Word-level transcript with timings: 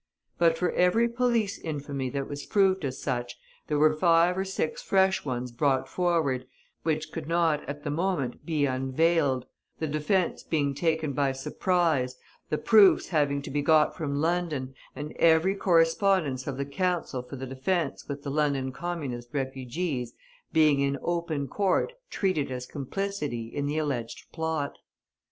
But 0.39 0.57
for 0.57 0.71
every 0.71 1.07
police 1.07 1.59
infamy 1.59 2.09
that 2.09 2.27
was 2.27 2.47
proved 2.47 2.83
as 2.85 2.99
such, 2.99 3.37
there 3.67 3.77
were 3.77 3.93
five 3.95 4.35
or 4.35 4.43
six 4.45 4.81
fresh 4.81 5.23
ones 5.23 5.51
brought 5.51 5.87
forward, 5.87 6.47
which 6.81 7.11
could 7.11 7.27
not, 7.27 7.63
at 7.69 7.83
the 7.83 7.91
moment, 7.91 8.43
be 8.43 8.65
unveiled, 8.65 9.45
the 9.77 9.85
defence 9.85 10.41
being 10.41 10.73
taken 10.73 11.13
by 11.13 11.33
surprise, 11.33 12.15
the 12.49 12.57
proofs 12.57 13.09
having 13.09 13.43
to 13.43 13.51
be 13.51 13.61
got 13.61 13.95
from 13.95 14.15
London, 14.15 14.73
and 14.95 15.11
every 15.17 15.53
correspondence 15.53 16.47
of 16.47 16.57
the 16.57 16.65
counsel 16.65 17.21
for 17.21 17.35
the 17.35 17.45
defence 17.45 18.07
with 18.07 18.23
the 18.23 18.31
London 18.31 18.71
Communist 18.71 19.31
refugees 19.35 20.13
being 20.51 20.79
in 20.79 20.97
open 21.03 21.47
court 21.47 21.93
treated 22.09 22.49
as 22.49 22.65
complicity 22.65 23.49
in 23.53 23.67
the 23.67 23.77
alleged 23.77 24.31
plot! 24.31 24.79